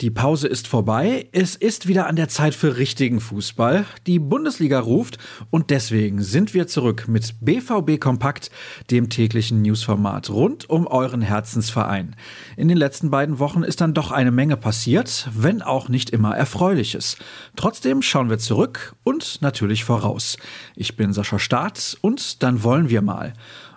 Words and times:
Die 0.00 0.10
Pause 0.12 0.46
ist 0.46 0.68
vorbei. 0.68 1.28
Es 1.32 1.56
ist 1.56 1.88
wieder 1.88 2.06
an 2.06 2.14
der 2.14 2.28
Zeit 2.28 2.54
für 2.54 2.76
richtigen 2.76 3.18
Fußball. 3.18 3.84
Die 4.06 4.20
Bundesliga 4.20 4.78
ruft 4.78 5.18
und 5.50 5.70
deswegen 5.70 6.22
sind 6.22 6.54
wir 6.54 6.68
zurück 6.68 7.08
mit 7.08 7.34
BVB 7.40 7.98
Kompakt, 7.98 8.52
dem 8.92 9.10
täglichen 9.10 9.60
Newsformat 9.60 10.30
rund 10.30 10.70
um 10.70 10.86
euren 10.86 11.20
Herzensverein. 11.20 12.14
In 12.56 12.68
den 12.68 12.76
letzten 12.76 13.10
beiden 13.10 13.40
Wochen 13.40 13.64
ist 13.64 13.80
dann 13.80 13.92
doch 13.92 14.12
eine 14.12 14.30
Menge 14.30 14.56
passiert, 14.56 15.28
wenn 15.34 15.62
auch 15.62 15.88
nicht 15.88 16.10
immer 16.10 16.36
erfreuliches. 16.36 17.16
Trotzdem 17.56 18.00
schauen 18.00 18.30
wir 18.30 18.38
zurück 18.38 18.94
und 19.02 19.42
natürlich 19.42 19.82
voraus. 19.82 20.36
Ich 20.76 20.96
bin 20.96 21.12
Sascha 21.12 21.40
Staat 21.40 21.98
und 22.02 22.44
dann 22.44 22.62
wollen 22.62 22.88
wir 22.88 23.02
mal. 23.02 23.32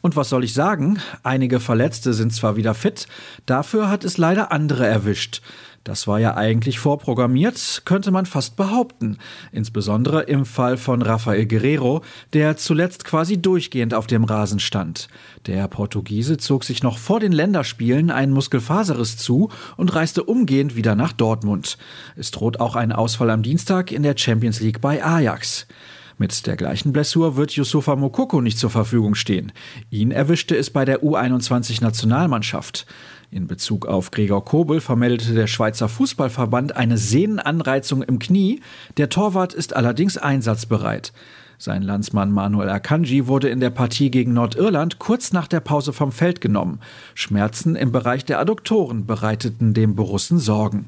Und 0.00 0.16
was 0.16 0.28
soll 0.28 0.44
ich 0.44 0.52
sagen? 0.52 1.00
Einige 1.22 1.58
Verletzte 1.58 2.12
sind 2.12 2.32
zwar 2.32 2.56
wieder 2.56 2.74
fit, 2.74 3.08
dafür 3.46 3.88
hat 3.88 4.04
es 4.04 4.18
leider 4.18 4.52
andere 4.52 4.86
erwischt. 4.86 5.40
Das 5.84 6.06
war 6.06 6.18
ja 6.18 6.34
eigentlich 6.34 6.78
vorprogrammiert, 6.78 7.82
könnte 7.84 8.10
man 8.10 8.24
fast 8.24 8.56
behaupten. 8.56 9.18
Insbesondere 9.52 10.22
im 10.22 10.46
Fall 10.46 10.78
von 10.78 11.02
Rafael 11.02 11.44
Guerrero, 11.46 12.02
der 12.32 12.56
zuletzt 12.56 13.04
quasi 13.04 13.40
durchgehend 13.40 13.92
auf 13.92 14.06
dem 14.06 14.24
Rasen 14.24 14.60
stand. 14.60 15.08
Der 15.46 15.68
Portugiese 15.68 16.38
zog 16.38 16.64
sich 16.64 16.82
noch 16.82 16.96
vor 16.96 17.20
den 17.20 17.32
Länderspielen 17.32 18.10
einen 18.10 18.32
Muskelfaserriss 18.32 19.18
zu 19.18 19.50
und 19.76 19.94
reiste 19.94 20.24
umgehend 20.24 20.74
wieder 20.74 20.94
nach 20.94 21.12
Dortmund. 21.12 21.76
Es 22.16 22.30
droht 22.30 22.60
auch 22.60 22.76
ein 22.76 22.90
Ausfall 22.90 23.28
am 23.28 23.42
Dienstag 23.42 23.92
in 23.92 24.02
der 24.02 24.16
Champions 24.16 24.60
League 24.60 24.80
bei 24.80 25.04
Ajax. 25.04 25.66
Mit 26.16 26.46
der 26.46 26.56
gleichen 26.56 26.92
Blessur 26.92 27.36
wird 27.36 27.52
Yusufa 27.52 27.96
Mokoko 27.96 28.40
nicht 28.40 28.58
zur 28.58 28.70
Verfügung 28.70 29.16
stehen. 29.16 29.52
Ihn 29.90 30.12
erwischte 30.12 30.56
es 30.56 30.70
bei 30.70 30.84
der 30.84 31.02
U21-Nationalmannschaft. 31.02 32.86
In 33.32 33.48
Bezug 33.48 33.86
auf 33.86 34.12
Gregor 34.12 34.44
Kobel 34.44 34.80
vermeldete 34.80 35.34
der 35.34 35.48
Schweizer 35.48 35.88
Fußballverband 35.88 36.76
eine 36.76 36.98
Sehnenanreizung 36.98 38.02
im 38.02 38.20
Knie. 38.20 38.60
Der 38.96 39.08
Torwart 39.08 39.54
ist 39.54 39.74
allerdings 39.74 40.16
einsatzbereit. 40.16 41.12
Sein 41.58 41.82
Landsmann 41.82 42.30
Manuel 42.30 42.68
Akanji 42.68 43.26
wurde 43.26 43.48
in 43.48 43.58
der 43.58 43.70
Partie 43.70 44.10
gegen 44.10 44.34
Nordirland 44.34 45.00
kurz 45.00 45.32
nach 45.32 45.48
der 45.48 45.60
Pause 45.60 45.92
vom 45.92 46.12
Feld 46.12 46.40
genommen. 46.40 46.80
Schmerzen 47.14 47.74
im 47.74 47.90
Bereich 47.90 48.24
der 48.24 48.38
Adduktoren 48.38 49.06
bereiteten 49.06 49.74
dem 49.74 49.96
Borussen 49.96 50.38
Sorgen. 50.38 50.86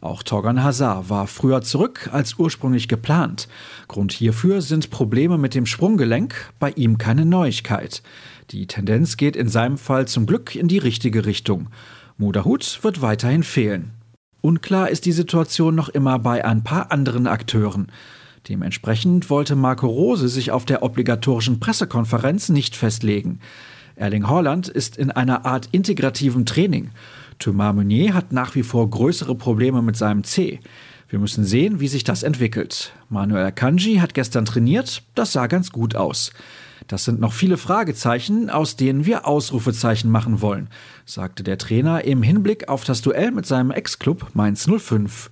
Auch 0.00 0.22
Torgan 0.22 0.62
Hazard 0.62 1.10
war 1.10 1.26
früher 1.26 1.60
zurück 1.62 2.08
als 2.12 2.38
ursprünglich 2.38 2.86
geplant. 2.86 3.48
Grund 3.88 4.12
hierfür 4.12 4.62
sind 4.62 4.90
Probleme 4.90 5.38
mit 5.38 5.56
dem 5.56 5.66
Sprunggelenk, 5.66 6.52
bei 6.60 6.70
ihm 6.70 6.98
keine 6.98 7.24
Neuigkeit. 7.24 8.02
Die 8.50 8.68
Tendenz 8.68 9.16
geht 9.16 9.34
in 9.34 9.48
seinem 9.48 9.76
Fall 9.76 10.06
zum 10.06 10.26
Glück 10.26 10.54
in 10.54 10.68
die 10.68 10.78
richtige 10.78 11.26
Richtung. 11.26 11.68
Moderhut 12.16 12.78
wird 12.82 13.02
weiterhin 13.02 13.42
fehlen. 13.42 13.90
Unklar 14.40 14.88
ist 14.88 15.04
die 15.04 15.12
Situation 15.12 15.74
noch 15.74 15.88
immer 15.88 16.20
bei 16.20 16.44
ein 16.44 16.62
paar 16.62 16.92
anderen 16.92 17.26
Akteuren. 17.26 17.90
Dementsprechend 18.48 19.30
wollte 19.30 19.56
Marco 19.56 19.88
Rose 19.88 20.28
sich 20.28 20.52
auf 20.52 20.64
der 20.64 20.84
obligatorischen 20.84 21.58
Pressekonferenz 21.58 22.48
nicht 22.50 22.76
festlegen. 22.76 23.40
Erling 23.96 24.28
Haaland 24.28 24.68
ist 24.68 24.96
in 24.96 25.10
einer 25.10 25.44
Art 25.44 25.68
integrativen 25.72 26.46
Training. 26.46 26.90
Thomas 27.38 27.74
Meunier 27.74 28.14
hat 28.14 28.32
nach 28.32 28.54
wie 28.54 28.62
vor 28.62 28.88
größere 28.88 29.34
Probleme 29.34 29.82
mit 29.82 29.96
seinem 29.96 30.24
C. 30.24 30.60
Wir 31.08 31.18
müssen 31.18 31.44
sehen, 31.44 31.80
wie 31.80 31.88
sich 31.88 32.04
das 32.04 32.22
entwickelt. 32.22 32.92
Manuel 33.08 33.46
Akanji 33.46 33.96
hat 33.96 34.12
gestern 34.12 34.44
trainiert, 34.44 35.02
das 35.14 35.32
sah 35.32 35.46
ganz 35.46 35.70
gut 35.72 35.96
aus. 35.96 36.32
Das 36.86 37.04
sind 37.04 37.20
noch 37.20 37.32
viele 37.32 37.56
Fragezeichen, 37.56 38.50
aus 38.50 38.76
denen 38.76 39.06
wir 39.06 39.26
Ausrufezeichen 39.26 40.10
machen 40.10 40.40
wollen, 40.40 40.68
sagte 41.06 41.42
der 41.42 41.58
Trainer 41.58 42.04
im 42.04 42.22
Hinblick 42.22 42.68
auf 42.68 42.84
das 42.84 43.02
Duell 43.02 43.30
mit 43.30 43.46
seinem 43.46 43.70
Ex-Club 43.70 44.30
Mainz 44.34 44.68
05. 44.68 45.30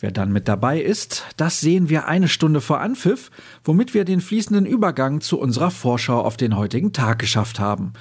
Wer 0.00 0.12
dann 0.12 0.32
mit 0.32 0.46
dabei 0.46 0.80
ist, 0.80 1.24
das 1.36 1.60
sehen 1.60 1.88
wir 1.88 2.06
eine 2.06 2.28
Stunde 2.28 2.60
vor 2.60 2.80
Anpfiff, 2.80 3.30
womit 3.64 3.94
wir 3.94 4.04
den 4.04 4.20
fließenden 4.20 4.64
Übergang 4.64 5.20
zu 5.20 5.40
unserer 5.40 5.72
Vorschau 5.72 6.20
auf 6.20 6.36
den 6.36 6.56
heutigen 6.56 6.92
Tag 6.92 7.18
geschafft 7.18 7.58
haben. 7.58 7.92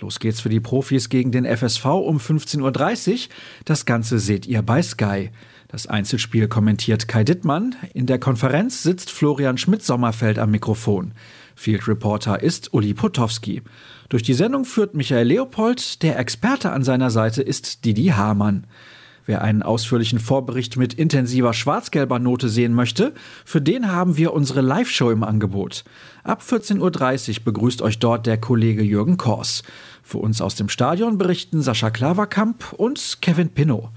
Los 0.00 0.18
geht's 0.18 0.40
für 0.40 0.48
die 0.48 0.60
Profis 0.60 1.08
gegen 1.08 1.32
den 1.32 1.44
FSV 1.44 1.84
um 1.86 2.18
15.30 2.18 3.12
Uhr. 3.12 3.18
Das 3.64 3.84
Ganze 3.84 4.18
seht 4.18 4.46
ihr 4.46 4.62
bei 4.62 4.82
Sky. 4.82 5.30
Das 5.68 5.86
Einzelspiel 5.86 6.46
kommentiert 6.46 7.08
Kai 7.08 7.24
Dittmann. 7.24 7.74
In 7.94 8.06
der 8.06 8.18
Konferenz 8.18 8.82
sitzt 8.82 9.10
Florian 9.10 9.58
Schmidt-Sommerfeld 9.58 10.38
am 10.38 10.50
Mikrofon. 10.50 11.14
Field 11.56 11.88
Reporter 11.88 12.42
ist 12.42 12.72
Uli 12.74 12.94
Potowski. 12.94 13.62
Durch 14.08 14.22
die 14.22 14.34
Sendung 14.34 14.64
führt 14.64 14.94
Michael 14.94 15.26
Leopold. 15.26 16.02
Der 16.02 16.18
Experte 16.18 16.70
an 16.70 16.84
seiner 16.84 17.10
Seite 17.10 17.42
ist 17.42 17.84
Didi 17.84 18.06
Hamann. 18.06 18.66
Wer 19.26 19.42
einen 19.42 19.62
ausführlichen 19.62 20.18
Vorbericht 20.18 20.76
mit 20.76 20.94
intensiver 20.94 21.54
schwarz-gelber 21.54 22.18
Note 22.18 22.48
sehen 22.48 22.74
möchte, 22.74 23.14
für 23.44 23.62
den 23.62 23.90
haben 23.90 24.16
wir 24.16 24.34
unsere 24.34 24.60
Live-Show 24.60 25.10
im 25.10 25.22
Angebot. 25.22 25.84
Ab 26.24 26.42
14.30 26.46 27.38
Uhr 27.38 27.44
begrüßt 27.44 27.80
euch 27.80 27.98
dort 27.98 28.26
der 28.26 28.36
Kollege 28.38 28.82
Jürgen 28.82 29.16
Kors. 29.16 29.62
Für 30.02 30.18
uns 30.18 30.42
aus 30.42 30.56
dem 30.56 30.68
Stadion 30.68 31.16
berichten 31.16 31.62
Sascha 31.62 31.90
Klaverkamp 31.90 32.74
und 32.74 33.18
Kevin 33.22 33.48
Pinnow. 33.48 33.88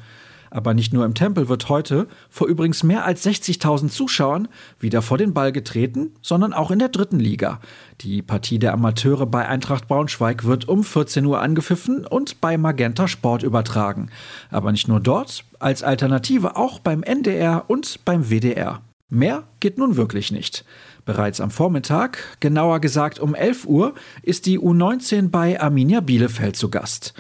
Aber 0.50 0.74
nicht 0.74 0.94
nur 0.94 1.06
im 1.06 1.14
Tempel 1.14 1.50
wird 1.50 1.70
heute 1.70 2.08
vor 2.30 2.48
übrigens 2.48 2.84
mehr 2.84 3.06
als 3.06 3.26
60.000 3.26 3.90
Zuschauern 3.90 4.48
wieder 4.80 5.02
vor 5.02 5.18
den 5.18 5.34
Ball 5.34 5.52
getreten, 5.52 6.12
sondern 6.22 6.54
auch 6.54 6.72
in 6.72 6.80
der 6.80 6.90
dritten 6.90 7.20
Liga. 7.20 7.60
Die 8.02 8.22
Partie 8.22 8.60
der 8.60 8.74
Amateure 8.74 9.26
bei 9.26 9.48
Eintracht 9.48 9.88
Braunschweig 9.88 10.46
wird 10.46 10.68
um 10.68 10.84
14 10.84 11.26
Uhr 11.26 11.42
angepfiffen 11.42 12.06
und 12.06 12.42
bei 12.42 12.58
Magenta 12.58 13.08
Sport 13.08 13.44
übertragen. 13.44 14.10
Aber 14.52 14.72
nicht 14.72 14.88
nur 14.88 15.00
dort, 15.00 15.46
als 15.60 15.84
Alternative 15.84 16.56
auch 16.56 16.80
beim 16.80 17.04
NDR 17.04 17.66
und 17.68 18.06
beim 18.06 18.30
WDR. 18.30 18.82
Mehr 19.10 19.44
geht 19.62 19.78
nun 19.78 19.96
wirklich 19.96 20.32
nicht. 20.34 20.66
Bereits 21.06 21.40
am 21.40 21.50
Vormittag, 21.50 22.38
genauer 22.42 22.82
gesagt 22.82 23.20
um 23.20 23.34
11 23.34 23.66
Uhr, 23.66 23.96
ist 24.22 24.46
die 24.46 24.60
U19 24.60 25.30
bei 25.30 25.60
Arminia 25.62 26.02
Bielefeld 26.02 26.58
zu 26.58 26.70
Gast. 26.70 27.14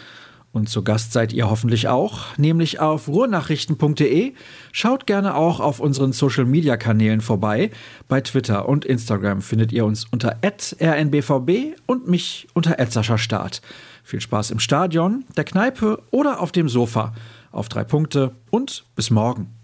Und 0.58 0.70
zu 0.70 0.84
Gast 0.84 1.14
seid 1.14 1.34
ihr 1.34 1.52
hoffentlich 1.52 1.88
auch, 1.88 2.36
nämlich 2.36 2.80
auf 2.80 3.08
ruhrnachrichten.de. 3.08 4.34
Schaut 4.72 5.06
gerne 5.06 5.36
auch 5.36 5.60
auf 5.60 5.80
unseren 5.80 6.14
Social 6.14 6.46
Media 6.46 6.78
Kanälen 6.78 7.22
vorbei. 7.22 7.70
Bei 8.08 8.22
Twitter 8.22 8.68
und 8.68 8.84
Instagram 8.84 9.42
findet 9.42 9.72
ihr 9.72 9.86
uns 9.86 10.06
unter 10.12 10.38
rnbvb 10.42 11.76
und 11.86 12.08
mich 12.08 12.48
unter 12.56 12.76
Start. 13.20 13.62
Viel 14.04 14.20
Spaß 14.20 14.50
im 14.50 14.60
Stadion, 14.60 15.26
der 15.38 15.44
Kneipe 15.44 16.02
oder 16.10 16.42
auf 16.42 16.52
dem 16.52 16.70
Sofa. 16.70 17.14
Auf 17.52 17.70
drei 17.70 17.84
Punkte 17.84 18.32
und 18.50 18.84
bis 18.96 19.12
morgen. 19.12 19.57